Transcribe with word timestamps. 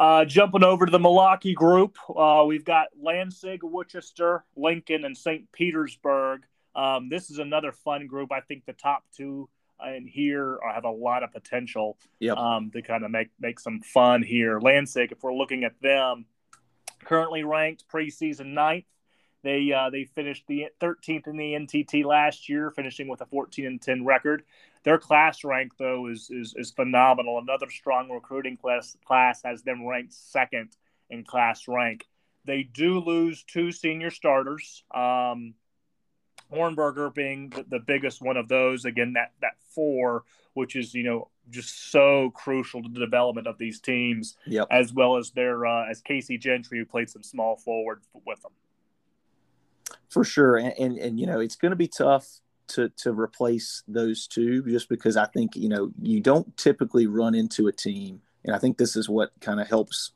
Uh, 0.00 0.24
jumping 0.24 0.64
over 0.64 0.86
to 0.86 0.90
the 0.90 0.98
Milwaukee 0.98 1.52
group, 1.52 1.98
uh, 2.16 2.42
we've 2.46 2.64
got 2.64 2.86
Lansing, 2.98 3.58
Worcester, 3.62 4.46
Lincoln, 4.56 5.04
and 5.04 5.14
St. 5.14 5.52
Petersburg. 5.52 6.44
Um, 6.74 7.10
this 7.10 7.28
is 7.28 7.38
another 7.38 7.70
fun 7.70 8.06
group. 8.06 8.32
I 8.32 8.40
think 8.40 8.64
the 8.64 8.72
top 8.72 9.04
two 9.14 9.50
in 9.94 10.06
here 10.06 10.58
have 10.72 10.84
a 10.84 10.90
lot 10.90 11.22
of 11.22 11.30
potential 11.34 11.98
yep. 12.18 12.38
um, 12.38 12.70
to 12.70 12.80
kind 12.80 13.04
of 13.04 13.10
make 13.10 13.28
make 13.38 13.60
some 13.60 13.80
fun 13.80 14.22
here. 14.22 14.58
Lansing, 14.58 15.08
if 15.10 15.22
we're 15.22 15.34
looking 15.34 15.64
at 15.64 15.78
them, 15.82 16.24
currently 17.04 17.44
ranked 17.44 17.84
preseason 17.86 18.54
ninth. 18.54 18.86
They 19.42 19.72
uh, 19.72 19.90
they 19.90 20.04
finished 20.04 20.44
the 20.46 20.66
13th 20.80 21.26
in 21.26 21.36
the 21.36 21.54
NTT 21.54 22.04
last 22.04 22.48
year, 22.48 22.70
finishing 22.70 23.08
with 23.08 23.20
a 23.20 23.26
14 23.26 23.66
and 23.66 23.80
10 23.80 24.04
record. 24.04 24.42
Their 24.82 24.98
class 24.98 25.44
rank 25.44 25.72
though 25.78 26.08
is 26.08 26.30
is, 26.30 26.54
is 26.56 26.70
phenomenal. 26.70 27.38
Another 27.38 27.70
strong 27.70 28.10
recruiting 28.10 28.56
class 28.56 28.96
class 29.04 29.42
has 29.44 29.62
them 29.62 29.86
ranked 29.86 30.12
second 30.12 30.76
in 31.08 31.24
class 31.24 31.68
rank. 31.68 32.06
They 32.44 32.62
do 32.62 33.00
lose 33.00 33.44
two 33.44 33.72
senior 33.72 34.10
starters. 34.10 34.84
Um, 34.94 35.54
Hornberger 36.52 37.14
being 37.14 37.50
the, 37.50 37.64
the, 37.68 37.78
biggest 37.78 38.20
one 38.20 38.36
of 38.36 38.48
those. 38.48 38.84
Again, 38.84 39.12
that 39.14 39.32
that 39.40 39.54
four, 39.74 40.24
which 40.54 40.76
is 40.76 40.94
you 40.94 41.04
know 41.04 41.28
just 41.50 41.90
so 41.90 42.30
crucial 42.30 42.82
to 42.82 42.88
the 42.88 43.00
development 43.00 43.46
of 43.46 43.58
these 43.58 43.80
teams, 43.80 44.36
yep. 44.46 44.66
as 44.70 44.92
well 44.92 45.16
as 45.16 45.30
their 45.30 45.66
uh, 45.66 45.88
as 45.88 46.00
Casey 46.00 46.38
Gentry, 46.38 46.78
who 46.78 46.84
played 46.84 47.08
some 47.10 47.22
small 47.22 47.56
forward 47.56 48.02
with 48.26 48.42
them. 48.42 48.52
For 50.10 50.24
sure, 50.24 50.56
and 50.56 50.74
and, 50.78 50.98
and 50.98 51.20
you 51.20 51.26
know 51.26 51.40
it's 51.40 51.56
going 51.56 51.70
to 51.70 51.76
be 51.76 51.88
tough 51.88 52.26
to 52.68 52.90
to 52.98 53.12
replace 53.12 53.82
those 53.88 54.26
two, 54.26 54.62
just 54.68 54.88
because 54.88 55.16
I 55.16 55.26
think 55.26 55.56
you 55.56 55.68
know 55.68 55.90
you 56.00 56.20
don't 56.20 56.56
typically 56.56 57.06
run 57.06 57.34
into 57.34 57.68
a 57.68 57.72
team, 57.72 58.20
and 58.44 58.54
I 58.54 58.58
think 58.58 58.76
this 58.76 58.96
is 58.96 59.08
what 59.08 59.30
kind 59.40 59.60
of 59.60 59.68
helps 59.68 60.12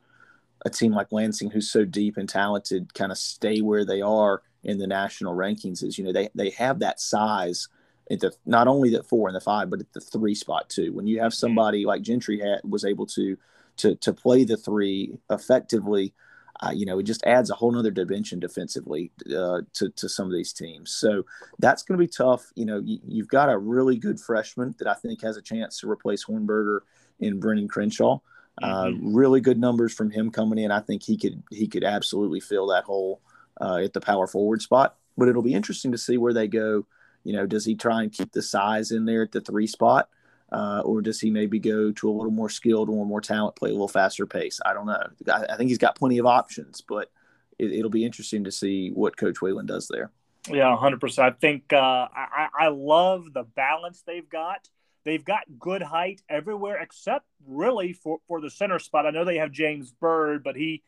a 0.67 0.71
team 0.71 0.93
like 0.93 1.13
Lansing, 1.13 1.51
who's 1.51 1.71
so 1.71 1.85
deep 1.85 2.17
and 2.17 2.29
talented, 2.29 2.95
kind 2.95 3.13
of 3.13 3.19
stay 3.19 3.61
where 3.61 3.85
they 3.85 4.01
are 4.01 4.43
in 4.65 4.79
the 4.79 4.87
national 4.87 5.35
rankings 5.35 5.83
is 5.85 5.99
you 5.99 6.05
know 6.05 6.13
they 6.13 6.29
they 6.35 6.51
have 6.51 6.81
that 6.81 6.99
size 6.99 7.69
at 8.11 8.21
the 8.21 8.33
not 8.47 8.67
only 8.67 8.91
the 8.91 9.03
four 9.03 9.29
and 9.29 9.37
the 9.37 9.41
five 9.41 9.71
but 9.71 9.81
at 9.81 9.93
the 9.93 10.01
three 10.01 10.35
spot 10.35 10.69
too 10.69 10.93
when 10.93 11.07
you 11.07 11.21
have 11.21 11.33
mm-hmm. 11.33 11.47
somebody 11.47 11.85
like 11.85 12.03
gentry 12.03 12.41
had 12.41 12.61
was 12.65 12.85
able 12.85 13.07
to 13.07 13.37
to 13.77 13.95
to 13.97 14.13
play 14.13 14.45
the 14.45 14.57
three 14.57 15.19
effectively 15.31 16.13
uh, 16.61 16.71
you 16.71 16.87
know 16.87 16.99
it 16.99 17.05
just 17.05 17.25
adds 17.25 17.51
a 17.51 17.55
whole 17.55 17.73
nother 17.73 17.91
dimension 17.91 18.39
defensively 18.39 19.11
uh, 19.37 19.61
to, 19.73 19.89
to 19.91 20.09
some 20.09 20.27
of 20.27 20.33
these 20.33 20.53
teams 20.53 20.95
so 20.95 21.25
that's 21.59 21.83
going 21.83 21.99
to 21.99 22.05
be 22.05 22.11
tough 22.11 22.53
you 22.55 22.65
know 22.65 22.81
you, 22.85 23.23
have 23.23 23.29
got 23.29 23.51
a 23.51 23.59
really 23.59 23.97
good 23.97 24.21
freshman 24.21 24.75
that 24.79 24.89
i 24.89 24.95
think 24.95 25.21
has 25.23 25.37
a 25.37 25.43
chance 25.43 25.79
to 25.79 25.91
replace 25.91 26.25
hornberger 26.25 26.81
in 27.21 27.41
brennan 27.41 27.69
crenshaw 27.69 28.19
uh, 28.63 28.85
mm-hmm. 28.85 29.15
really 29.15 29.41
good 29.41 29.59
numbers 29.59 29.93
from 29.93 30.11
him 30.11 30.31
coming 30.31 30.59
in 30.59 30.71
i 30.71 30.81
think 30.81 31.03
he 31.03 31.17
could 31.17 31.43
he 31.51 31.67
could 31.67 31.85
absolutely 31.85 32.41
fill 32.41 32.69
that 32.69 32.85
hole 32.85 33.21
uh, 33.61 33.77
at 33.77 33.93
the 33.93 34.01
power 34.01 34.27
forward 34.27 34.63
spot. 34.63 34.97
But 35.17 35.29
it'll 35.29 35.43
be 35.43 35.55
interesting 35.55 35.93
to 35.93 35.99
see 35.99 36.17
where 36.17 36.33
they 36.33 36.49
go. 36.49 36.87
You 37.23 37.33
know, 37.33 37.47
does 37.47 37.65
he 37.65 37.75
try 37.75 38.03
and 38.03 38.13
keep 38.13 38.33
the 38.33 38.43
size 38.43 38.91
in 38.91 39.05
there 39.05 39.23
at 39.23 39.33
the 39.33 39.41
three 39.41 39.67
spot? 39.67 40.09
Uh, 40.53 40.83
or 40.85 41.03
does 41.03 41.21
he 41.21 41.31
maybe 41.31 41.59
go 41.59 41.91
to 41.91 42.09
a 42.09 42.13
little 42.13 42.31
more 42.31 42.51
skilled, 42.51 42.89
or 42.89 43.07
more 43.07 43.21
talent, 43.21 43.57
play 43.57 43.71
a 43.71 43.73
little 43.73 43.89
faster 43.89 44.27
pace? 44.27 44.61
I 44.65 44.73
don't 44.75 44.87
know. 44.87 45.03
I, 45.33 45.45
I 45.51 45.57
think 45.57 45.69
he's 45.69 45.79
got 45.79 45.97
plenty 45.97 46.19
of 46.19 46.27
options, 46.27 46.81
but 46.81 47.11
it, 47.59 47.83
will 47.83 47.91
be 47.91 48.05
interesting 48.05 48.45
to 48.45 48.53
see 48.53 48.91
what 48.91 49.17
Coach 49.17 49.41
Whalen 49.41 49.67
does 49.67 49.89
there. 49.89 50.11
Yeah, 50.49 50.77
hundred 50.77 51.01
percent. 51.01 51.27
I 51.27 51.37
think 51.39 51.73
uh, 51.73 52.09
I, 52.15 52.49
I 52.59 52.69
love 52.69 53.33
the 53.33 53.45
balance 53.45 54.03
they've 54.07 54.29
got. 54.29 54.69
They've 55.05 55.25
got 55.25 55.43
good 55.59 55.83
height 55.83 56.23
everywhere 56.29 56.81
except 56.81 57.27
really 57.47 57.93
for, 57.93 58.19
for 58.27 58.41
the 58.41 58.51
center 58.51 58.79
spot. 58.79 59.07
I 59.07 59.11
know 59.11 59.25
they 59.25 59.37
have 59.37 59.53
James 59.53 59.91
Bird, 59.91 60.43
but 60.43 60.57
he 60.57 60.83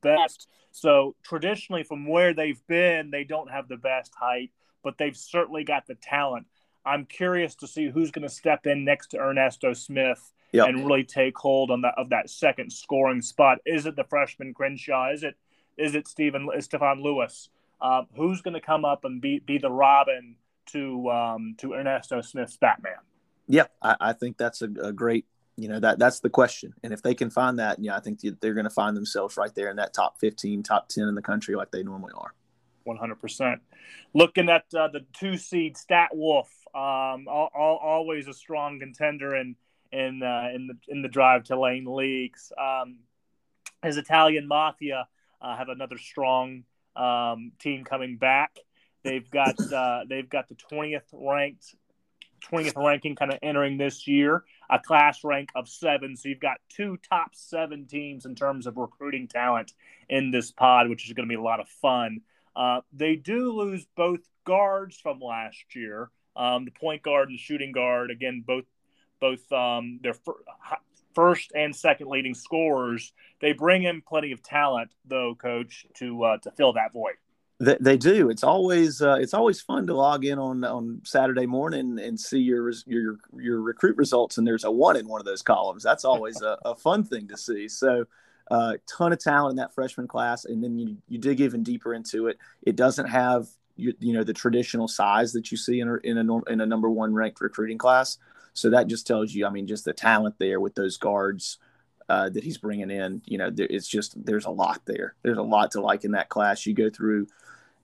best. 0.00 0.48
So 0.70 1.16
traditionally, 1.22 1.82
from 1.82 2.06
where 2.06 2.34
they've 2.34 2.60
been, 2.66 3.10
they 3.10 3.24
don't 3.24 3.50
have 3.50 3.68
the 3.68 3.76
best 3.76 4.14
height, 4.14 4.50
but 4.82 4.98
they've 4.98 5.16
certainly 5.16 5.64
got 5.64 5.86
the 5.86 5.94
talent. 5.94 6.46
I'm 6.88 7.04
curious 7.04 7.54
to 7.56 7.66
see 7.66 7.90
who's 7.90 8.10
going 8.10 8.26
to 8.26 8.34
step 8.34 8.66
in 8.66 8.84
next 8.84 9.08
to 9.08 9.18
Ernesto 9.18 9.74
Smith 9.74 10.32
yep. 10.52 10.68
and 10.68 10.86
really 10.86 11.04
take 11.04 11.36
hold 11.36 11.70
on 11.70 11.82
that 11.82 11.94
of 11.96 12.08
that 12.10 12.30
second 12.30 12.72
scoring 12.72 13.20
spot. 13.20 13.58
Is 13.66 13.86
it 13.86 13.96
the 13.96 14.04
freshman 14.04 14.54
Crenshaw? 14.54 15.12
Is 15.12 15.22
it 15.22 15.36
is 15.76 15.94
it 15.94 16.08
Stephen 16.08 16.48
Stefan 16.60 17.02
Lewis? 17.02 17.50
Uh, 17.80 18.02
who's 18.16 18.40
going 18.40 18.54
to 18.54 18.60
come 18.60 18.84
up 18.84 19.04
and 19.04 19.20
be 19.20 19.40
be 19.40 19.58
the 19.58 19.70
Robin 19.70 20.36
to 20.66 21.10
um, 21.10 21.54
to 21.58 21.74
Ernesto 21.74 22.20
Smith's 22.22 22.56
Batman? 22.56 22.98
Yeah, 23.46 23.66
I, 23.82 23.96
I 24.00 24.12
think 24.12 24.36
that's 24.36 24.62
a, 24.62 24.68
a, 24.82 24.92
great 24.92 25.26
you 25.56 25.68
know 25.68 25.80
that 25.80 25.98
that's 25.98 26.20
the 26.20 26.30
question 26.30 26.72
and 26.84 26.92
if 26.92 27.02
they 27.02 27.14
can 27.14 27.30
find 27.30 27.58
that 27.58 27.80
yeah 27.80 27.96
i 27.96 28.00
think 28.00 28.20
they're 28.40 28.54
going 28.54 28.62
to 28.62 28.70
find 28.70 28.96
themselves 28.96 29.36
right 29.36 29.52
there 29.56 29.70
in 29.70 29.76
that 29.76 29.92
top 29.92 30.16
15 30.20 30.62
top 30.62 30.88
10 30.88 31.08
in 31.08 31.16
the 31.16 31.22
country 31.22 31.56
like 31.56 31.72
they 31.72 31.82
normally 31.82 32.12
are 32.16 32.32
100% 32.86 33.60
looking 34.14 34.48
at 34.48 34.64
uh, 34.74 34.88
the 34.88 35.04
two 35.12 35.36
seed 35.36 35.76
stat 35.76 36.10
wolf 36.12 36.48
um, 36.74 37.26
all, 37.28 37.50
all, 37.54 37.80
always 37.82 38.28
a 38.28 38.32
strong 38.32 38.78
contender 38.80 39.34
in 39.34 39.56
in 39.90 40.22
uh, 40.22 40.48
in 40.54 40.66
the 40.66 40.74
in 40.88 41.02
the 41.02 41.08
drive 41.08 41.44
to 41.44 41.58
lane 41.58 41.86
leagues 41.86 42.52
um, 42.60 42.98
as 43.82 43.96
italian 43.96 44.46
mafia 44.46 45.06
uh, 45.40 45.56
have 45.56 45.68
another 45.68 45.98
strong 45.98 46.64
um, 46.96 47.52
team 47.58 47.84
coming 47.84 48.16
back 48.16 48.58
they've 49.02 49.30
got 49.30 49.60
uh, 49.72 50.00
they've 50.08 50.28
got 50.28 50.48
the 50.48 50.56
20th 50.56 51.02
ranked 51.12 51.74
20th 52.40 52.76
ranking 52.76 53.14
kind 53.16 53.32
of 53.32 53.38
entering 53.42 53.78
this 53.78 54.06
year, 54.06 54.44
a 54.70 54.78
class 54.78 55.24
rank 55.24 55.50
of 55.54 55.68
seven. 55.68 56.16
So 56.16 56.28
you've 56.28 56.40
got 56.40 56.58
two 56.68 56.98
top 57.08 57.34
seven 57.34 57.86
teams 57.86 58.26
in 58.26 58.34
terms 58.34 58.66
of 58.66 58.76
recruiting 58.76 59.28
talent 59.28 59.72
in 60.08 60.30
this 60.30 60.50
pod, 60.50 60.88
which 60.88 61.06
is 61.06 61.12
going 61.12 61.28
to 61.28 61.32
be 61.32 61.38
a 61.38 61.42
lot 61.42 61.60
of 61.60 61.68
fun. 61.68 62.20
Uh, 62.54 62.80
they 62.92 63.16
do 63.16 63.52
lose 63.52 63.86
both 63.96 64.20
guards 64.44 64.96
from 64.96 65.20
last 65.20 65.74
year, 65.74 66.10
um, 66.36 66.64
the 66.64 66.70
point 66.70 67.02
guard 67.02 67.28
and 67.28 67.38
the 67.38 67.42
shooting 67.42 67.72
guard. 67.72 68.10
Again, 68.10 68.42
both 68.46 68.64
both 69.20 69.50
um, 69.52 69.98
their 70.02 70.14
fir- 70.14 70.44
first 71.14 71.52
and 71.54 71.74
second 71.74 72.08
leading 72.08 72.34
scorers. 72.34 73.12
They 73.40 73.52
bring 73.52 73.82
in 73.82 74.02
plenty 74.02 74.32
of 74.32 74.42
talent, 74.42 74.90
though, 75.04 75.34
coach, 75.34 75.86
to 75.94 76.24
uh, 76.24 76.38
to 76.38 76.50
fill 76.52 76.74
that 76.74 76.92
void. 76.92 77.14
They, 77.60 77.76
they 77.80 77.96
do. 77.96 78.30
It's 78.30 78.44
always 78.44 79.02
uh, 79.02 79.16
it's 79.20 79.34
always 79.34 79.60
fun 79.60 79.86
to 79.88 79.94
log 79.94 80.24
in 80.24 80.38
on 80.38 80.64
on 80.64 81.00
Saturday 81.04 81.46
morning 81.46 81.98
and 81.98 82.18
see 82.18 82.38
your 82.38 82.72
your 82.86 83.18
your 83.36 83.60
recruit 83.60 83.96
results, 83.96 84.38
and 84.38 84.46
there's 84.46 84.64
a 84.64 84.70
one 84.70 84.96
in 84.96 85.08
one 85.08 85.20
of 85.20 85.26
those 85.26 85.42
columns. 85.42 85.82
That's 85.82 86.04
always 86.04 86.40
a, 86.40 86.56
a 86.64 86.76
fun 86.76 87.02
thing 87.02 87.26
to 87.28 87.36
see. 87.36 87.66
So, 87.68 88.04
a 88.50 88.54
uh, 88.54 88.76
ton 88.86 89.12
of 89.12 89.18
talent 89.18 89.52
in 89.52 89.56
that 89.56 89.74
freshman 89.74 90.08
class, 90.08 90.44
and 90.44 90.62
then 90.62 90.78
you 90.78 90.96
you 91.08 91.18
dig 91.18 91.40
even 91.40 91.62
deeper 91.62 91.94
into 91.94 92.28
it. 92.28 92.38
It 92.62 92.76
doesn't 92.76 93.06
have 93.06 93.48
you, 93.76 93.94
you 94.00 94.12
know 94.12 94.24
the 94.24 94.32
traditional 94.32 94.88
size 94.88 95.32
that 95.32 95.50
you 95.50 95.56
see 95.56 95.80
in 95.80 95.88
a, 95.88 95.96
in 96.04 96.18
a 96.18 96.44
in 96.44 96.60
a 96.60 96.66
number 96.66 96.90
one 96.90 97.14
ranked 97.14 97.40
recruiting 97.40 97.78
class. 97.78 98.18
So 98.54 98.70
that 98.70 98.88
just 98.88 99.06
tells 99.06 99.32
you, 99.32 99.46
I 99.46 99.50
mean, 99.50 99.66
just 99.66 99.84
the 99.84 99.92
talent 99.92 100.36
there 100.38 100.60
with 100.60 100.74
those 100.74 100.96
guards. 100.96 101.58
Uh, 102.10 102.30
that 102.30 102.42
he's 102.42 102.56
bringing 102.56 102.90
in. 102.90 103.20
You 103.26 103.36
know, 103.36 103.50
there, 103.50 103.66
it's 103.68 103.86
just 103.86 104.24
there's 104.24 104.46
a 104.46 104.50
lot 104.50 104.80
there. 104.86 105.14
There's 105.22 105.36
a 105.36 105.42
lot 105.42 105.72
to 105.72 105.82
like 105.82 106.04
in 106.04 106.12
that 106.12 106.30
class. 106.30 106.64
You 106.64 106.72
go 106.72 106.88
through 106.88 107.26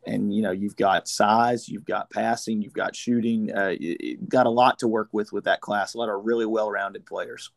and 0.07 0.35
you 0.35 0.43
know 0.43 0.51
you've 0.51 0.77
got 0.77 1.09
size, 1.09 1.69
you've 1.69 1.85
got 1.85 2.11
passing, 2.11 2.63
you've 2.63 2.73
got 2.73 2.97
shooting. 2.97 3.55
Uh, 3.55 3.75
you, 3.79 4.17
got 4.29 4.47
a 4.47 4.51
lot 4.51 4.79
to 4.79 4.89
work 4.89 5.09
with 5.13 5.33
with 5.33 5.45
that 5.45 5.61
class. 5.61 5.95
A 5.95 5.99
lot 5.99 6.09
of 6.09 6.25
really 6.25 6.47
well-rounded 6.47 7.07
players. 7.07 7.51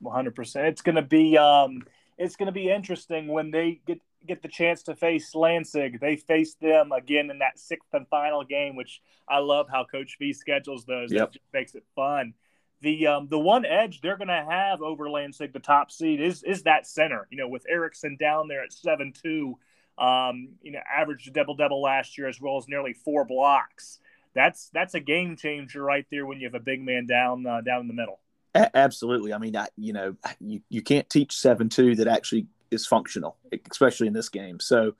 100. 0.00 0.34
percent 0.34 0.66
It's 0.66 0.82
going 0.82 0.96
to 0.96 1.02
be 1.02 1.36
um, 1.36 1.82
it's 2.18 2.36
going 2.36 2.46
to 2.46 2.52
be 2.52 2.70
interesting 2.70 3.28
when 3.28 3.50
they 3.50 3.80
get 3.86 4.00
get 4.26 4.42
the 4.42 4.48
chance 4.48 4.82
to 4.84 4.96
face 4.96 5.34
Lansing. 5.34 5.98
They 6.00 6.16
face 6.16 6.54
them 6.54 6.92
again 6.92 7.30
in 7.30 7.38
that 7.38 7.58
sixth 7.58 7.88
and 7.92 8.06
final 8.08 8.44
game, 8.44 8.76
which 8.76 9.00
I 9.28 9.38
love 9.38 9.68
how 9.70 9.84
Coach 9.84 10.16
V 10.18 10.32
schedules 10.32 10.84
those. 10.84 11.12
Yep. 11.12 11.20
That 11.20 11.32
just 11.32 11.44
makes 11.52 11.74
it 11.74 11.84
fun. 11.94 12.34
The 12.80 13.06
um, 13.06 13.28
the 13.28 13.38
one 13.38 13.64
edge 13.64 14.00
they're 14.00 14.16
going 14.16 14.28
to 14.28 14.46
have 14.48 14.82
over 14.82 15.08
Lansing, 15.08 15.50
the 15.52 15.60
top 15.60 15.90
seed, 15.90 16.20
is 16.20 16.42
is 16.42 16.64
that 16.64 16.86
center. 16.86 17.26
You 17.30 17.38
know, 17.38 17.48
with 17.48 17.64
Erickson 17.68 18.16
down 18.18 18.48
there 18.48 18.62
at 18.62 18.72
seven 18.72 19.12
two 19.12 19.56
um, 19.98 20.50
you 20.62 20.72
know, 20.72 20.80
averaged 20.88 21.28
a 21.28 21.32
double 21.32 21.56
double 21.56 21.82
last 21.82 22.16
year 22.16 22.28
as 22.28 22.40
well 22.40 22.56
as 22.56 22.68
nearly 22.68 22.92
four 22.92 23.24
blocks. 23.24 23.98
That's 24.34 24.70
that's 24.72 24.94
a 24.94 25.00
game 25.00 25.36
changer 25.36 25.82
right 25.82 26.06
there 26.10 26.24
when 26.24 26.38
you 26.38 26.46
have 26.46 26.54
a 26.54 26.60
big 26.60 26.80
man 26.80 27.06
down 27.06 27.46
uh, 27.46 27.60
down 27.60 27.80
in 27.82 27.88
the 27.88 27.94
middle. 27.94 28.20
A- 28.54 28.76
absolutely. 28.76 29.32
I 29.32 29.38
mean, 29.38 29.56
I, 29.56 29.68
you 29.76 29.92
know, 29.92 30.16
you, 30.40 30.60
you 30.68 30.82
can't 30.82 31.08
teach 31.08 31.36
seven 31.36 31.68
two 31.68 31.94
that 31.96 32.08
actually 32.08 32.46
is 32.70 32.86
functional, 32.86 33.36
especially 33.70 34.06
in 34.06 34.12
this 34.12 34.28
game. 34.28 34.60
So, 34.60 34.94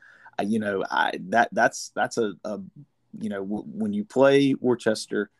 you 0.45 0.59
know, 0.59 0.85
I 0.91 1.19
that 1.29 1.49
that's 1.53 1.91
that's 1.95 2.19
a, 2.19 2.33
a 2.45 2.61
you 3.19 3.29
know 3.29 3.43
w- 3.43 3.65
when 3.67 3.93
you 3.93 4.05
play 4.05 4.55
Worcester, 4.55 5.31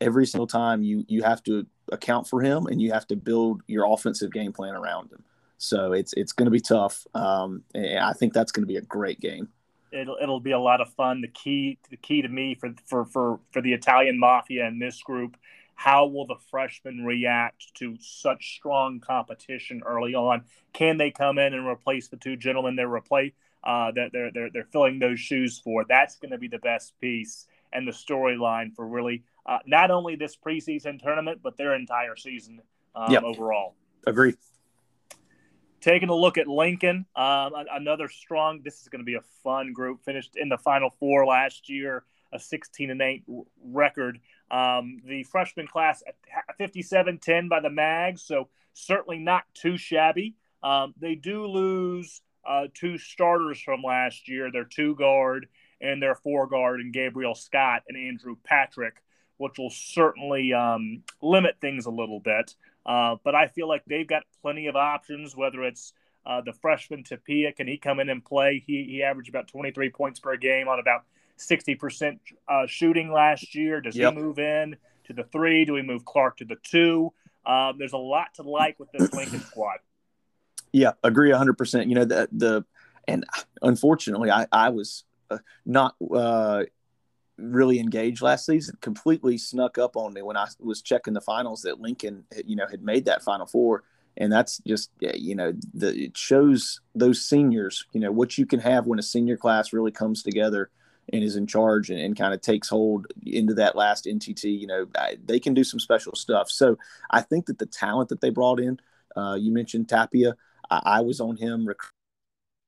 every 0.00 0.26
single 0.26 0.46
time 0.46 0.82
you 0.82 1.04
you 1.08 1.22
have 1.22 1.42
to 1.44 1.66
account 1.90 2.28
for 2.28 2.40
him 2.40 2.66
and 2.66 2.80
you 2.80 2.92
have 2.92 3.06
to 3.08 3.16
build 3.16 3.62
your 3.66 3.92
offensive 3.92 4.32
game 4.32 4.52
plan 4.52 4.74
around 4.74 5.10
him. 5.10 5.22
So 5.58 5.92
it's 5.92 6.12
it's 6.12 6.32
going 6.32 6.46
to 6.46 6.50
be 6.50 6.60
tough. 6.60 7.06
Um, 7.14 7.64
and 7.74 7.98
I 7.98 8.12
think 8.12 8.32
that's 8.32 8.52
going 8.52 8.62
to 8.62 8.68
be 8.68 8.76
a 8.76 8.82
great 8.82 9.20
game. 9.20 9.48
It'll 9.90 10.16
it'll 10.22 10.40
be 10.40 10.52
a 10.52 10.58
lot 10.58 10.80
of 10.80 10.92
fun. 10.94 11.20
The 11.20 11.28
key 11.28 11.78
the 11.90 11.96
key 11.96 12.22
to 12.22 12.28
me 12.28 12.54
for 12.54 12.74
for 12.86 13.04
for 13.06 13.40
for 13.52 13.60
the 13.60 13.72
Italian 13.72 14.18
mafia 14.18 14.66
and 14.66 14.80
this 14.80 15.02
group 15.02 15.36
how 15.78 16.06
will 16.06 16.26
the 16.26 16.34
freshmen 16.50 17.04
react 17.04 17.72
to 17.72 17.96
such 18.00 18.56
strong 18.56 18.98
competition 18.98 19.80
early 19.86 20.12
on? 20.12 20.42
Can 20.72 20.96
they 20.96 21.12
come 21.12 21.38
in 21.38 21.54
and 21.54 21.68
replace 21.68 22.08
the 22.08 22.16
two 22.16 22.36
gentlemen 22.36 22.74
they're 22.74 22.88
replace 22.88 23.32
uh, 23.62 23.92
that 23.92 24.10
they're, 24.12 24.32
they're 24.32 24.50
they're 24.52 24.68
filling 24.72 24.98
those 24.98 25.20
shoes 25.20 25.60
for? 25.62 25.84
That's 25.88 26.16
going 26.16 26.32
to 26.32 26.38
be 26.38 26.48
the 26.48 26.58
best 26.58 26.98
piece 27.00 27.46
and 27.72 27.86
the 27.86 27.92
storyline 27.92 28.74
for 28.74 28.88
really 28.88 29.22
uh, 29.46 29.58
not 29.66 29.92
only 29.92 30.16
this 30.16 30.36
preseason 30.36 31.00
tournament 31.00 31.42
but 31.44 31.56
their 31.56 31.76
entire 31.76 32.16
season 32.16 32.60
um, 32.96 33.12
yep. 33.12 33.22
overall. 33.22 33.76
Agree. 34.04 34.34
Taking 35.80 36.08
a 36.08 36.14
look 36.14 36.38
at 36.38 36.48
Lincoln, 36.48 37.06
um, 37.14 37.52
another 37.70 38.08
strong. 38.08 38.62
This 38.64 38.82
is 38.82 38.88
going 38.88 39.00
to 39.00 39.06
be 39.06 39.14
a 39.14 39.22
fun 39.44 39.72
group. 39.72 40.02
Finished 40.04 40.32
in 40.34 40.48
the 40.48 40.58
Final 40.58 40.90
Four 40.98 41.24
last 41.24 41.70
year, 41.70 42.02
a 42.32 42.40
16 42.40 42.90
and 42.90 43.00
8 43.00 43.22
record. 43.62 44.18
Um, 44.50 45.00
the 45.04 45.24
freshman 45.24 45.66
class 45.66 46.02
at 46.06 46.58
57-10 46.58 47.48
by 47.48 47.60
the 47.60 47.70
Mags, 47.70 48.22
so 48.22 48.48
certainly 48.72 49.18
not 49.18 49.44
too 49.54 49.76
shabby. 49.76 50.36
Um, 50.62 50.94
they 50.98 51.14
do 51.14 51.46
lose 51.46 52.22
uh, 52.46 52.68
two 52.74 52.98
starters 52.98 53.60
from 53.60 53.82
last 53.82 54.28
year. 54.28 54.50
Their 54.50 54.64
two 54.64 54.94
guard 54.94 55.48
and 55.80 56.02
their 56.02 56.14
four 56.14 56.46
guard, 56.46 56.80
and 56.80 56.92
Gabriel 56.92 57.34
Scott 57.34 57.82
and 57.88 57.96
Andrew 57.96 58.36
Patrick, 58.42 59.02
which 59.36 59.58
will 59.58 59.70
certainly 59.70 60.52
um, 60.52 61.02
limit 61.22 61.56
things 61.60 61.86
a 61.86 61.90
little 61.90 62.20
bit. 62.20 62.54
Uh, 62.84 63.16
but 63.22 63.34
I 63.34 63.46
feel 63.46 63.68
like 63.68 63.84
they've 63.86 64.08
got 64.08 64.24
plenty 64.40 64.66
of 64.66 64.76
options, 64.76 65.36
whether 65.36 65.62
it's 65.62 65.92
uh, 66.26 66.40
the 66.40 66.52
freshman 66.52 67.04
Tapia, 67.04 67.52
can 67.52 67.68
he 67.68 67.78
come 67.78 68.00
in 68.00 68.08
and 68.08 68.24
play? 68.24 68.62
He, 68.66 68.84
he 68.84 69.02
averaged 69.02 69.28
about 69.28 69.48
23 69.48 69.90
points 69.90 70.20
per 70.20 70.36
game 70.36 70.68
on 70.68 70.78
about 70.78 71.04
60% 71.38 72.18
uh, 72.48 72.66
shooting 72.66 73.12
last 73.12 73.54
year. 73.54 73.80
Does 73.80 73.96
yep. 73.96 74.14
he 74.14 74.20
move 74.20 74.38
in 74.38 74.76
to 75.04 75.12
the 75.12 75.24
three? 75.24 75.64
Do 75.64 75.72
we 75.72 75.82
move 75.82 76.04
Clark 76.04 76.38
to 76.38 76.44
the 76.44 76.56
two? 76.62 77.12
Um, 77.46 77.76
there's 77.78 77.92
a 77.92 77.98
lot 77.98 78.34
to 78.34 78.42
like 78.42 78.78
with 78.78 78.90
this 78.92 79.12
Lincoln 79.12 79.40
squad. 79.46 79.78
Yeah, 80.72 80.92
agree 81.02 81.30
100%. 81.30 81.88
You 81.88 81.94
know, 81.94 82.04
the, 82.04 82.28
the 82.32 82.64
and 83.06 83.24
unfortunately, 83.62 84.30
I, 84.30 84.46
I 84.52 84.68
was 84.68 85.04
uh, 85.30 85.38
not 85.64 85.96
uh, 86.14 86.64
really 87.38 87.80
engaged 87.80 88.20
last 88.20 88.44
season. 88.44 88.76
Completely 88.82 89.38
snuck 89.38 89.78
up 89.78 89.96
on 89.96 90.12
me 90.12 90.20
when 90.20 90.36
I 90.36 90.46
was 90.60 90.82
checking 90.82 91.14
the 91.14 91.20
finals 91.22 91.62
that 91.62 91.80
Lincoln, 91.80 92.24
you 92.44 92.56
know, 92.56 92.66
had 92.70 92.82
made 92.82 93.06
that 93.06 93.22
Final 93.22 93.46
Four, 93.46 93.84
and 94.18 94.30
that's 94.30 94.58
just 94.66 94.90
you 95.00 95.34
know 95.34 95.54
the 95.72 96.04
it 96.04 96.16
shows 96.18 96.82
those 96.94 97.26
seniors, 97.26 97.86
you 97.92 98.00
know, 98.00 98.12
what 98.12 98.36
you 98.36 98.44
can 98.44 98.60
have 98.60 98.86
when 98.86 98.98
a 98.98 99.02
senior 99.02 99.38
class 99.38 99.72
really 99.72 99.92
comes 99.92 100.22
together 100.22 100.70
and 101.12 101.22
is 101.22 101.36
in 101.36 101.46
charge 101.46 101.90
and, 101.90 101.98
and 101.98 102.16
kind 102.16 102.34
of 102.34 102.40
takes 102.40 102.68
hold 102.68 103.06
into 103.24 103.54
that 103.54 103.76
last 103.76 104.04
NTT. 104.04 104.58
You 104.58 104.66
know, 104.66 104.86
they 105.24 105.40
can 105.40 105.54
do 105.54 105.64
some 105.64 105.80
special 105.80 106.14
stuff. 106.14 106.50
So 106.50 106.76
I 107.10 107.20
think 107.22 107.46
that 107.46 107.58
the 107.58 107.66
talent 107.66 108.08
that 108.10 108.20
they 108.20 108.30
brought 108.30 108.60
in, 108.60 108.78
uh, 109.16 109.36
you 109.38 109.52
mentioned 109.52 109.88
Tapia. 109.88 110.36
I, 110.70 110.80
I 110.84 111.00
was 111.00 111.20
on 111.20 111.36
him. 111.36 111.66
Rec- 111.66 111.76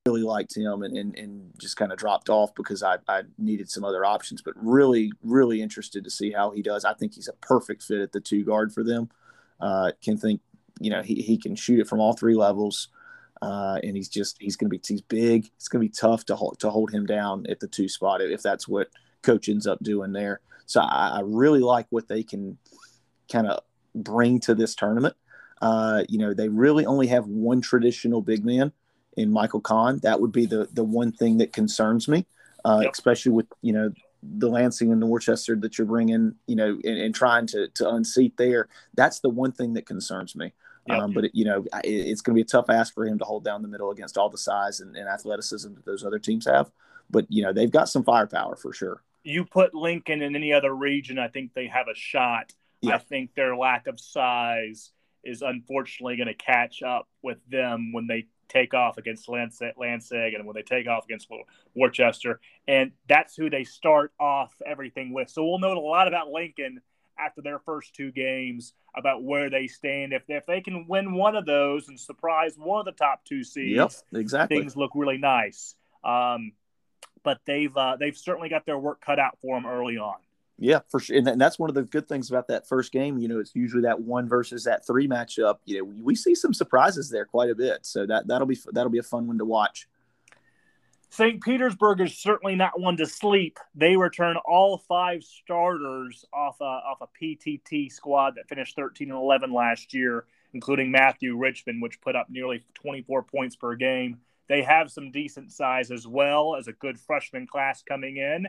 really 0.07 0.23
liked 0.23 0.57
him 0.57 0.83
and, 0.83 0.97
and, 0.97 1.17
and 1.19 1.53
just 1.59 1.77
kind 1.77 1.93
of 1.93 1.99
dropped 1.99 2.31
off 2.31 2.55
because 2.55 2.83
I, 2.83 2.97
I 3.07 3.23
needed 3.39 3.71
some 3.71 3.85
other 3.85 4.05
options, 4.05 4.41
but 4.41 4.55
really, 4.57 5.13
really 5.23 5.61
interested 5.61 6.05
to 6.05 6.11
see 6.11 6.33
how 6.33 6.51
he 6.51 6.63
does. 6.63 6.85
I 6.85 6.95
think 6.95 7.15
he's 7.15 7.29
a 7.29 7.35
perfect 7.35 7.83
fit 7.83 8.01
at 8.01 8.13
the 8.13 8.21
two 8.21 8.45
guard 8.45 8.73
for 8.73 8.83
them. 8.83 9.11
Uh, 9.61 9.93
can 10.03 10.17
think, 10.17 10.41
you 10.81 10.91
know, 10.91 11.03
he, 11.03 11.17
he 11.17 11.37
can 11.37 11.55
shoot 11.55 11.81
it 11.81 11.89
from 11.89 12.01
all 12.01 12.15
three 12.15 12.35
levels. 12.35 12.89
Uh, 13.43 13.79
and 13.83 13.97
he's 13.97 14.09
just, 14.09 14.37
he's 14.41 14.57
going 14.57 14.71
to 14.71 14.77
be, 14.77 14.83
he's 14.87 15.01
big. 15.01 15.51
It's 15.57 15.69
going 15.69 15.83
to 15.83 15.89
be 15.89 15.95
tough 15.95 16.27
to 16.27 16.37
hold, 16.37 16.59
to 16.61 16.71
hold 16.71 16.91
him 16.91 17.07
down 17.07 17.47
at 17.49 17.61
the 17.61 17.69
two 17.69 17.89
spot 17.89 18.21
if 18.21 18.43
that's 18.43 18.69
what 18.69 18.89
coach 19.23 19.49
ends 19.49 19.67
up 19.67 19.79
doing 19.83 20.13
there. 20.13 20.41
So 20.67 20.81
I, 20.81 21.17
I 21.17 21.21
really 21.25 21.61
like 21.61 21.87
what 21.91 22.09
they 22.09 22.23
can 22.23 22.59
kind 23.31 23.47
of 23.47 23.63
bring 23.95 24.41
to 24.41 24.55
this 24.55 24.75
tournament. 24.75 25.17
Uh, 25.61 26.05
you 26.09 26.19
know, 26.19 26.33
they 26.33 26.49
really 26.49 26.87
only 26.87 27.07
have 27.09 27.27
one 27.27 27.61
traditional 27.61 28.23
big 28.23 28.45
man 28.45 28.73
in 29.17 29.33
Michael 29.33 29.61
Kahn. 29.61 29.99
That 30.03 30.21
would 30.21 30.33
be 30.33 30.47
the 30.47 30.69
the 30.73 30.85
one 30.85 31.13
thing 31.13 31.39
that 31.39 31.53
concerns 31.53 32.09
me, 32.09 32.27
uh, 32.65 32.81
yep. 32.83 32.93
especially 32.93 33.33
with 33.33 33.47
you 33.61 33.73
know 33.73 33.93
the 34.23 34.49
Lansing 34.49 34.93
and 34.93 35.01
the 35.01 35.07
Worcester 35.07 35.57
that 35.57 35.79
you're 35.79 35.87
bringing, 35.87 36.35
you 36.47 36.55
know, 36.55 36.79
and, 36.85 36.99
and, 36.99 37.15
trying 37.15 37.47
to 37.49 37.69
to 37.69 37.89
unseat 37.89 38.37
there. 38.37 38.69
That's 38.95 39.21
the 39.21 39.31
one 39.31 39.53
thing 39.53 39.75
that 39.75 39.87
concerns 39.87 40.37
me. 40.37 40.53
Yep. 40.91 41.01
Um, 41.01 41.13
but 41.13 41.25
it, 41.27 41.31
you 41.35 41.45
know, 41.45 41.65
it, 41.85 41.89
it's 41.89 42.21
going 42.21 42.35
to 42.35 42.39
be 42.39 42.43
a 42.43 42.45
tough 42.45 42.71
ask 42.71 42.95
for 42.95 43.07
him 43.07 43.19
to 43.19 43.25
hold 43.25 43.45
down 43.45 43.63
the 43.63 43.69
middle 43.69 43.91
against 43.91 44.19
all 44.19 44.29
the 44.29 44.39
size 44.39 44.81
and, 44.81 44.97
and 44.97 45.09
athleticism 45.09 45.75
that 45.75 45.85
those 45.85 46.05
other 46.05 46.19
teams 46.19 46.47
have. 46.47 46.71
But 47.11 47.27
you 47.29 47.43
know, 47.43 47.53
they've 47.53 47.71
got 47.71 47.89
some 47.89 48.05
firepower 48.05 48.57
for 48.57 48.73
sure. 48.73 49.03
You 49.23 49.45
put 49.45 49.75
Lincoln 49.75 50.23
in 50.23 50.35
any 50.35 50.53
other 50.53 50.75
region, 50.75 51.19
I 51.19 51.29
think 51.29 51.53
they 51.55 51.67
have 51.67 51.89
a 51.89 51.95
shot. 51.95 52.53
I 52.89 52.97
think 52.97 53.35
their 53.35 53.55
lack 53.55 53.87
of 53.87 54.01
size 54.01 54.93
is 55.23 55.43
unfortunately 55.43 56.17
going 56.17 56.29
to 56.29 56.35
catch 56.35 56.83
up 56.83 57.09
with 57.23 57.39
them 57.51 57.93
when 57.93 58.07
they 58.07 58.27
take 58.49 58.75
off 58.75 58.99
against 58.99 59.29
Lansing, 59.29 59.73
and 60.35 60.47
when 60.47 60.55
they 60.55 60.63
take 60.63 60.89
off 60.89 61.05
against 61.05 61.29
Worcester. 61.75 62.41
And 62.67 62.93
that's 63.09 63.37
who 63.37 63.49
they 63.49 63.65
start 63.65 64.13
off 64.19 64.55
everything 64.67 65.13
with. 65.13 65.31
So 65.31 65.45
we'll 65.45 65.59
know 65.59 65.73
a 65.73 65.79
lot 65.79 66.09
about 66.09 66.29
Lincoln 66.29 66.81
after 67.19 67.43
their 67.43 67.59
first 67.61 67.95
two 67.95 68.11
games 68.11 68.73
about 68.97 69.23
where 69.23 69.51
they 69.51 69.67
stand. 69.67 70.13
If, 70.13 70.23
if 70.29 70.47
they 70.47 70.61
can 70.61 70.87
win 70.89 71.13
one 71.13 71.37
of 71.37 71.47
those 71.47 71.89
and 71.89 71.99
surprise 71.99 72.55
one 72.57 72.81
of 72.81 72.87
the 72.87 72.93
top 72.93 73.25
two 73.25 73.45
seeds, 73.45 73.77
yep, 74.13 74.21
exactly. 74.21 74.59
things 74.59 74.77
look 74.77 74.93
really 74.95 75.19
nice. 75.19 75.75
Um, 76.05 76.53
but 77.23 77.41
they've 77.45 77.77
uh, 77.77 77.97
they've 77.99 78.17
certainly 78.17 78.49
got 78.49 78.67
their 78.67 78.79
work 78.79 79.01
cut 79.01 79.19
out 79.19 79.39
for 79.41 79.57
them 79.57 79.67
early 79.67 79.99
on. 79.99 80.17
Yeah, 80.63 80.81
for 80.91 81.01
sure. 81.01 81.17
And 81.17 81.41
that's 81.41 81.59
one 81.59 81.71
of 81.71 81.75
the 81.75 81.85
good 81.85 82.07
things 82.07 82.29
about 82.29 82.49
that 82.49 82.69
first 82.69 82.93
game. 82.93 83.19
You 83.19 83.29
know, 83.29 83.41
it's 83.41 83.55
usually 83.55 83.83
that 83.83 84.01
one 84.01 84.29
versus 84.29 84.65
that 84.65 84.87
three 84.87 85.09
matchup. 85.09 85.57
You 85.65 85.79
know, 85.79 85.93
we 86.03 86.15
see 86.15 86.35
some 86.35 86.53
surprises 86.53 87.09
there 87.09 87.25
quite 87.25 87.49
a 87.49 87.55
bit. 87.55 87.87
So 87.87 88.05
that 88.07 88.27
that'll 88.27 88.47
be 88.47 88.59
that'll 88.73 88.91
be 88.91 88.99
a 88.99 89.03
fun 89.03 89.27
one 89.27 89.39
to 89.39 89.45
watch. 89.47 89.89
St. 91.11 91.43
Petersburg 91.43 92.01
is 92.01 92.17
certainly 92.17 92.55
not 92.55 92.81
one 92.81 92.97
to 92.97 93.07
sleep. 93.07 93.59
They 93.75 93.97
return 93.97 94.37
all 94.47 94.79
five 94.79 95.25
starters 95.25 96.25
off 96.33 96.61
a, 96.61 96.65
off 96.65 97.01
a 97.01 97.09
PTT 97.21 97.91
squad 97.91 98.37
that 98.37 98.49
finished 98.49 98.77
13 98.77 99.11
and 99.11 99.19
11 99.19 99.53
last 99.53 99.93
year, 99.93 100.27
including 100.55 100.93
Matthew 100.93 101.37
Richmond, 101.37 101.83
which 101.83 102.01
put 102.01 102.15
up 102.15 102.29
nearly 102.31 102.65
24 102.75 103.25
points 103.25 103.57
per 103.57 103.75
game. 103.75 104.19
They 104.49 104.63
have 104.63 104.91
some 104.91 105.11
decent 105.11 105.51
size 105.53 105.91
as 105.91 106.07
well 106.07 106.55
as 106.57 106.69
a 106.69 106.73
good 106.73 106.99
freshman 106.99 107.47
class 107.47 107.83
coming 107.83 108.17
in 108.17 108.47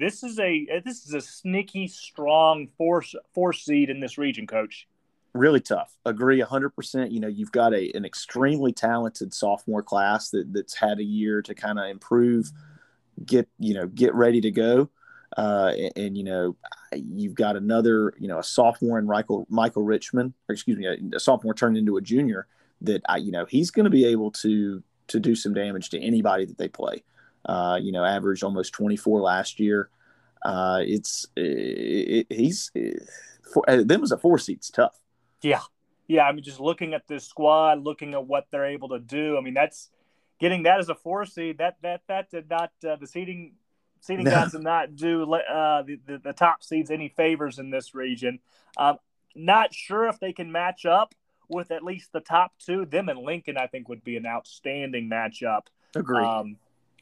this 0.00 0.22
is 0.22 0.38
a 0.38 0.80
this 0.82 1.06
is 1.06 1.12
a 1.12 1.20
sneaky 1.20 1.86
strong 1.86 2.68
force 2.78 3.14
four 3.34 3.52
seed 3.52 3.90
in 3.90 4.00
this 4.00 4.16
region, 4.16 4.46
coach. 4.46 4.88
Really 5.32 5.60
tough. 5.60 5.94
Agree 6.04 6.40
100%. 6.42 7.12
You 7.12 7.20
know, 7.20 7.28
you've 7.28 7.52
got 7.52 7.72
a 7.72 7.92
an 7.94 8.04
extremely 8.04 8.72
talented 8.72 9.32
sophomore 9.32 9.82
class 9.82 10.30
that 10.30 10.52
that's 10.52 10.74
had 10.74 10.98
a 10.98 11.04
year 11.04 11.40
to 11.42 11.54
kind 11.54 11.78
of 11.78 11.86
improve, 11.86 12.50
get, 13.24 13.48
you 13.58 13.74
know, 13.74 13.86
get 13.86 14.14
ready 14.14 14.40
to 14.40 14.50
go. 14.50 14.90
Uh, 15.36 15.72
and, 15.78 15.92
and, 15.96 16.18
you 16.18 16.24
know, 16.24 16.56
you've 16.92 17.34
got 17.34 17.56
another, 17.56 18.12
you 18.18 18.26
know, 18.26 18.40
a 18.40 18.42
sophomore 18.42 18.98
in 18.98 19.06
Michael 19.06 19.46
Michael 19.48 19.84
Richmond, 19.84 20.34
or 20.48 20.52
excuse 20.52 20.76
me, 20.76 20.86
a, 20.86 21.16
a 21.16 21.20
sophomore 21.20 21.54
turned 21.54 21.76
into 21.76 21.96
a 21.96 22.00
junior 22.00 22.48
that 22.80 23.02
I, 23.08 23.18
you 23.18 23.30
know, 23.30 23.44
he's 23.44 23.70
going 23.70 23.84
to 23.84 23.90
be 23.90 24.06
able 24.06 24.32
to 24.32 24.82
to 25.08 25.20
do 25.20 25.34
some 25.34 25.54
damage 25.54 25.90
to 25.90 26.00
anybody 26.00 26.44
that 26.46 26.58
they 26.58 26.68
play. 26.68 27.04
Uh, 27.44 27.78
you 27.80 27.92
know, 27.92 28.04
averaged 28.04 28.42
almost 28.42 28.72
24 28.72 29.20
last 29.20 29.60
year. 29.60 29.88
Uh, 30.44 30.80
it's 30.82 31.26
it, 31.36 32.26
it, 32.30 32.36
he's 32.36 32.70
it, 32.74 33.02
for, 33.52 33.68
uh, 33.68 33.82
them 33.84 34.02
as 34.02 34.12
a 34.12 34.18
four 34.18 34.38
seat's 34.38 34.70
tough. 34.70 34.98
Yeah, 35.42 35.62
yeah. 36.06 36.22
I 36.22 36.32
mean, 36.32 36.42
just 36.42 36.60
looking 36.60 36.94
at 36.94 37.08
this 37.08 37.26
squad, 37.26 37.82
looking 37.82 38.14
at 38.14 38.26
what 38.26 38.46
they're 38.50 38.66
able 38.66 38.90
to 38.90 38.98
do. 38.98 39.36
I 39.36 39.40
mean, 39.40 39.54
that's 39.54 39.90
getting 40.38 40.64
that 40.64 40.80
as 40.80 40.88
a 40.88 40.94
four 40.94 41.24
seed. 41.24 41.58
That 41.58 41.76
that 41.82 42.02
that 42.08 42.30
did 42.30 42.48
not 42.50 42.72
uh, 42.88 42.96
the 42.96 43.06
seeding 43.06 43.52
seeding 44.00 44.24
guys 44.24 44.52
did 44.52 44.62
not 44.62 44.96
do 44.96 45.32
uh, 45.34 45.82
the, 45.82 46.00
the, 46.06 46.18
the 46.18 46.32
top 46.32 46.62
seeds 46.62 46.90
any 46.90 47.08
favors 47.08 47.58
in 47.58 47.70
this 47.70 47.94
region. 47.94 48.40
Um, 48.76 48.96
not 49.34 49.74
sure 49.74 50.08
if 50.08 50.18
they 50.18 50.32
can 50.32 50.50
match 50.50 50.86
up 50.86 51.14
with 51.48 51.70
at 51.70 51.84
least 51.84 52.12
the 52.12 52.20
top 52.20 52.52
two. 52.58 52.86
Them 52.86 53.08
and 53.08 53.20
Lincoln, 53.20 53.56
I 53.56 53.66
think, 53.66 53.88
would 53.88 54.04
be 54.04 54.16
an 54.16 54.26
outstanding 54.26 55.08
matchup. 55.10 55.62
Agree. 55.94 56.24
Um, 56.24 56.56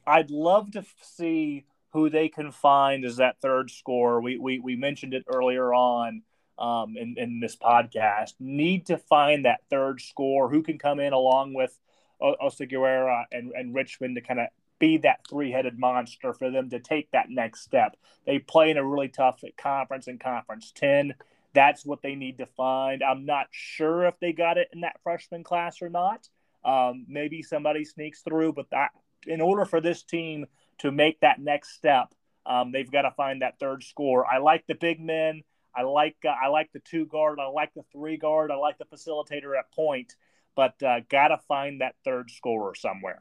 I'd 0.07 0.31
love 0.31 0.73
to 0.73 0.85
see 1.03 1.67
who 1.93 2.11
they 2.11 2.29
can 2.29 2.51
find 2.51 3.05
as 3.05 3.17
that 3.17 3.41
third 3.41 3.71
scorer. 3.71 4.21
We, 4.21 4.39
we, 4.39 4.59
we 4.59 4.77
mentioned 4.77 5.15
it 5.15 5.25
earlier 5.29 5.73
on 5.73 6.23
um, 6.59 6.97
in, 6.97 7.15
in 7.17 7.41
this 7.41 7.57
podcast. 7.57 8.35
Need 8.41 8.87
to 8.87 8.99
find 8.99 9.45
that 9.45 9.61
third 9.71 10.01
score 10.01 10.49
who 10.49 10.63
can 10.63 10.79
come 10.79 11.01
in 11.01 11.13
along 11.13 11.55
with 11.55 11.79
Oseguera 12.21 13.25
and, 13.31 13.53
and 13.53 13.75
Richmond 13.75 14.17
to 14.17 14.21
kind 14.21 14.41
of 14.41 14.49
be 14.79 14.99
that 14.99 15.21
three 15.29 15.51
headed 15.51 15.79
monster 15.79 16.33
for 16.33 16.51
them 16.51 16.71
to 16.71 16.79
take 16.79 17.11
that 17.11 17.31
next 17.31 17.63
step. 17.63 17.97
They 18.27 18.39
play 18.39 18.71
in 18.71 18.77
a 18.77 18.85
really 18.85 19.09
tough 19.09 19.43
conference 19.57 20.09
in 20.09 20.19
Conference 20.19 20.73
10. 20.75 21.15
That's 21.55 21.85
what 21.85 22.03
they 22.03 22.15
need 22.15 22.39
to 22.39 22.47
find. 22.47 23.03
I'm 23.03 23.25
not 23.25 23.47
sure 23.51 24.07
if 24.07 24.19
they 24.21 24.33
got 24.33 24.59
it 24.59 24.69
in 24.73 24.83
that 24.83 25.01
freshman 25.03 25.43
class 25.43 25.83
or 25.83 25.89
not. 25.89 26.29
Um, 26.65 27.07
maybe 27.09 27.43
somebody 27.43 27.85
sneaks 27.85 28.23
through, 28.23 28.53
but 28.53 28.71
that 28.71 28.91
in 29.27 29.41
order 29.41 29.65
for 29.65 29.81
this 29.81 30.03
team 30.03 30.47
to 30.79 30.93
make 30.93 31.21
that 31.21 31.41
next 31.41 31.75
step, 31.75 32.15
um, 32.47 32.73
they've 32.73 32.91
got 32.91 33.03
to 33.03 33.11
find 33.13 33.43
that 33.43 33.59
third 33.59 33.83
score. 33.83 34.27
I 34.27 34.39
like 34.39 34.67
the 34.67 34.75
big 34.75 35.01
men. 35.01 35.43
I 35.75 35.83
like 35.83 36.17
uh, 36.25 36.35
I 36.43 36.49
like 36.49 36.71
the 36.73 36.81
two 36.81 37.07
guard. 37.07 37.39
I 37.41 37.47
like 37.47 37.73
the 37.75 37.85
three 37.93 38.17
guard. 38.17 38.51
I 38.51 38.57
like 38.57 38.79
the 38.79 38.85
facilitator 38.85 39.59
at 39.59 39.73
point, 39.73 40.15
but 40.57 40.83
uh, 40.83 41.01
gotta 41.09 41.39
find 41.49 41.81
that 41.81 41.95
third 42.05 42.31
scorer 42.31 42.75
somewhere. 42.75 43.21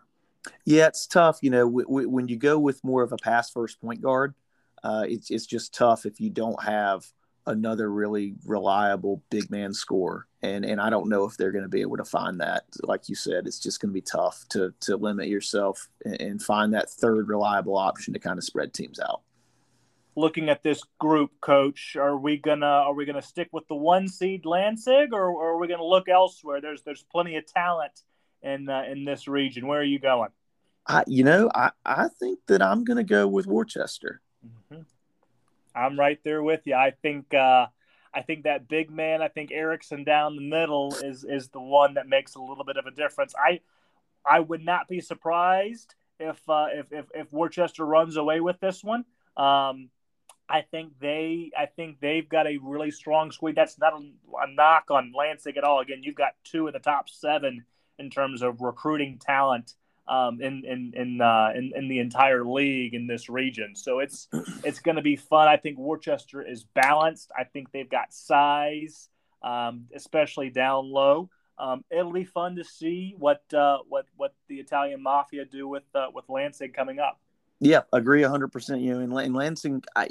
Yeah, 0.65 0.87
it's 0.87 1.07
tough. 1.07 1.39
You 1.41 1.49
know, 1.51 1.65
w- 1.65 1.85
w- 1.85 2.09
when 2.09 2.27
you 2.27 2.37
go 2.37 2.57
with 2.59 2.83
more 2.83 3.03
of 3.03 3.11
a 3.11 3.17
pass 3.17 3.49
first 3.49 3.81
point 3.81 4.01
guard, 4.01 4.33
uh, 4.83 5.05
it's 5.07 5.29
it's 5.29 5.45
just 5.45 5.73
tough 5.73 6.05
if 6.05 6.19
you 6.19 6.29
don't 6.29 6.61
have 6.63 7.05
another 7.45 7.89
really 7.89 8.35
reliable 8.45 9.23
big 9.29 9.49
man 9.49 9.73
score. 9.73 10.27
And 10.41 10.65
and 10.65 10.79
I 10.79 10.89
don't 10.89 11.09
know 11.09 11.25
if 11.25 11.37
they're 11.37 11.51
going 11.51 11.63
to 11.63 11.69
be 11.69 11.81
able 11.81 11.97
to 11.97 12.05
find 12.05 12.39
that. 12.41 12.63
Like 12.83 13.09
you 13.09 13.15
said, 13.15 13.47
it's 13.47 13.59
just 13.59 13.81
going 13.81 13.89
to 13.89 13.93
be 13.93 14.01
tough 14.01 14.45
to 14.49 14.73
to 14.81 14.97
limit 14.97 15.27
yourself 15.27 15.89
and, 16.05 16.21
and 16.21 16.41
find 16.41 16.73
that 16.73 16.89
third 16.89 17.27
reliable 17.27 17.77
option 17.77 18.13
to 18.13 18.19
kind 18.19 18.37
of 18.37 18.43
spread 18.43 18.73
teams 18.73 18.99
out. 18.99 19.21
Looking 20.17 20.49
at 20.49 20.63
this 20.63 20.81
group, 20.99 21.31
coach, 21.39 21.95
are 21.95 22.17
we 22.17 22.37
gonna 22.37 22.65
are 22.65 22.93
we 22.93 23.05
gonna 23.05 23.21
stick 23.21 23.49
with 23.51 23.67
the 23.67 23.75
one 23.75 24.07
seed 24.07 24.45
Lansing, 24.45 25.09
or, 25.13 25.29
or 25.29 25.49
are 25.51 25.57
we 25.59 25.67
gonna 25.67 25.85
look 25.85 26.09
elsewhere? 26.09 26.59
There's 26.59 26.81
there's 26.81 27.03
plenty 27.03 27.37
of 27.37 27.45
talent 27.45 28.01
in 28.41 28.67
uh, 28.67 28.83
in 28.89 29.05
this 29.05 29.27
region. 29.27 29.67
Where 29.67 29.79
are 29.79 29.83
you 29.83 29.99
going? 29.99 30.31
I, 30.87 31.03
you 31.05 31.23
know, 31.23 31.51
I, 31.53 31.71
I 31.85 32.07
think 32.07 32.39
that 32.47 32.61
I'm 32.61 32.83
going 32.83 32.97
to 32.97 33.03
go 33.03 33.27
with 33.27 33.45
Worcester. 33.45 34.21
Mm-hmm. 34.45 34.83
I'm 35.75 35.99
right 35.99 36.19
there 36.23 36.41
with 36.41 36.61
you. 36.65 36.75
I 36.75 36.91
think 37.01 37.33
uh, 37.33 37.67
I 38.13 38.21
think 38.21 38.43
that 38.43 38.67
big 38.67 38.89
man, 38.89 39.21
I 39.21 39.27
think 39.27 39.51
Erickson 39.51 40.03
down 40.03 40.35
the 40.35 40.41
middle 40.41 40.95
is 41.03 41.23
is 41.23 41.49
the 41.49 41.61
one 41.61 41.95
that 41.95 42.07
makes 42.07 42.35
a 42.35 42.41
little 42.41 42.63
bit 42.63 42.77
of 42.77 42.85
a 42.85 42.91
difference. 42.91 43.35
I 43.37 43.59
I 44.25 44.39
would 44.39 44.63
not 44.63 44.87
be 44.87 45.01
surprised 45.01 45.93
if 46.19 46.37
uh, 46.49 46.67
if, 46.73 46.91
if 46.91 47.05
if 47.13 47.33
Worcester 47.33 47.85
runs 47.85 48.17
away 48.17 48.39
with 48.39 48.59
this 48.59 48.83
one. 48.83 49.05
Um, 49.35 49.89
I 50.49 50.61
think 50.61 50.93
they 50.99 51.51
I 51.57 51.65
think 51.65 51.99
they've 51.99 52.27
got 52.27 52.47
a 52.47 52.57
really 52.57 52.91
strong 52.91 53.31
squad. 53.31 53.55
That's 53.55 53.77
not 53.77 53.93
a, 53.93 53.97
a 53.97 54.47
knock 54.53 54.85
on 54.89 55.13
Lansing 55.15 55.57
at 55.57 55.63
all. 55.63 55.79
Again, 55.79 56.03
you've 56.03 56.15
got 56.15 56.33
two 56.43 56.67
of 56.67 56.73
the 56.73 56.79
top 56.79 57.09
seven 57.09 57.65
in 57.99 58.09
terms 58.09 58.41
of 58.41 58.61
recruiting 58.61 59.19
talent 59.19 59.73
um, 60.07 60.41
in 60.41 60.63
in 60.65 60.93
in, 60.95 61.21
uh, 61.21 61.51
in, 61.55 61.73
in 61.75 61.87
the 61.87 61.99
entire 61.99 62.45
league 62.45 62.93
in 62.93 63.07
this 63.07 63.29
region. 63.29 63.75
So 63.75 63.99
it's 63.99 64.27
it's 64.63 64.79
going 64.79 64.95
to 64.95 65.01
be 65.01 65.15
fun. 65.15 65.47
I 65.47 65.57
think 65.57 65.77
Worcester 65.77 66.41
is 66.41 66.63
balanced. 66.63 67.31
I 67.37 67.43
think 67.43 67.71
they've 67.71 67.89
got 67.89 68.13
size, 68.13 69.09
um, 69.43 69.85
especially 69.93 70.49
down 70.49 70.91
low. 70.91 71.29
Um, 71.59 71.83
it'll 71.89 72.13
be 72.13 72.23
fun 72.23 72.55
to 72.57 72.63
see 72.63 73.15
what 73.17 73.41
uh, 73.53 73.79
what 73.89 74.05
what 74.15 74.33
the 74.47 74.55
Italian 74.55 75.01
Mafia 75.01 75.45
do 75.45 75.67
with 75.67 75.83
uh, 75.93 76.07
with 76.13 76.25
Lansing 76.29 76.71
coming 76.71 76.99
up. 76.99 77.19
Yeah, 77.59 77.81
agree 77.91 78.23
hundred 78.23 78.49
percent. 78.49 78.81
You 78.81 78.93
know, 78.93 78.99
in, 79.17 79.25
in 79.25 79.33
Lansing, 79.33 79.83
I, 79.95 80.09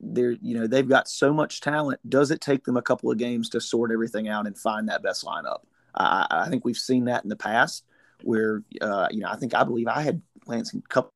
they're 0.00 0.32
you 0.40 0.58
know 0.58 0.66
they've 0.66 0.88
got 0.88 1.08
so 1.08 1.32
much 1.32 1.60
talent. 1.60 2.00
Does 2.08 2.30
it 2.30 2.40
take 2.40 2.64
them 2.64 2.76
a 2.76 2.82
couple 2.82 3.10
of 3.10 3.18
games 3.18 3.48
to 3.50 3.60
sort 3.60 3.92
everything 3.92 4.28
out 4.28 4.46
and 4.46 4.58
find 4.58 4.88
that 4.88 5.02
best 5.02 5.24
lineup? 5.24 5.60
I, 5.94 6.26
I 6.30 6.48
think 6.48 6.64
we've 6.64 6.76
seen 6.76 7.04
that 7.06 7.22
in 7.24 7.28
the 7.30 7.36
past 7.36 7.84
where 8.22 8.62
uh, 8.80 9.08
you 9.10 9.20
know 9.20 9.28
I 9.28 9.36
think 9.36 9.54
I 9.54 9.64
believe 9.64 9.88
I 9.88 10.02
had 10.02 10.22
Lansing 10.46 10.82
couple 10.88 11.10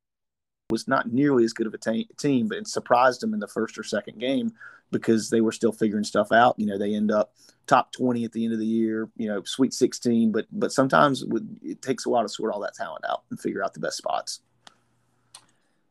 was 0.70 0.88
not 0.88 1.12
nearly 1.12 1.44
as 1.44 1.52
good 1.52 1.66
of 1.66 1.74
a 1.74 1.78
t- 1.78 2.08
team, 2.18 2.48
but 2.48 2.58
it 2.58 2.66
surprised 2.66 3.20
them 3.20 3.34
in 3.34 3.40
the 3.40 3.48
first 3.48 3.78
or 3.78 3.82
second 3.82 4.18
game 4.18 4.52
because 4.90 5.30
they 5.30 5.40
were 5.40 5.52
still 5.52 5.72
figuring 5.72 6.04
stuff 6.04 6.32
out. 6.32 6.58
You 6.58 6.66
know, 6.66 6.78
they 6.78 6.94
end 6.94 7.10
up 7.10 7.34
top 7.66 7.92
twenty 7.92 8.24
at 8.24 8.32
the 8.32 8.44
end 8.44 8.54
of 8.54 8.58
the 8.58 8.66
year. 8.66 9.08
You 9.16 9.28
know, 9.28 9.42
Sweet 9.44 9.72
Sixteen, 9.72 10.32
but 10.32 10.46
but 10.52 10.72
sometimes 10.72 11.24
it 11.62 11.82
takes 11.82 12.06
a 12.06 12.08
while 12.10 12.22
to 12.22 12.28
sort 12.28 12.52
all 12.52 12.60
that 12.60 12.74
talent 12.74 13.04
out 13.08 13.24
and 13.30 13.40
figure 13.40 13.62
out 13.62 13.74
the 13.74 13.80
best 13.80 13.96
spots. 13.96 14.40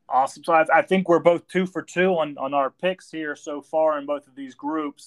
Awesome. 0.09 0.43
So 0.43 0.53
I, 0.53 0.65
I 0.73 0.81
think 0.83 1.09
we're 1.09 1.19
both 1.19 1.47
two 1.47 1.65
for 1.65 1.81
two 1.81 2.11
on 2.17 2.37
on 2.37 2.53
our 2.53 2.69
picks 2.69 3.11
here 3.11 3.35
so 3.35 3.61
far 3.61 3.97
in 3.97 4.05
both 4.05 4.27
of 4.27 4.35
these 4.35 4.55
groups. 4.55 5.05